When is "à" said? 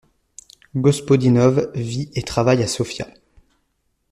2.63-2.67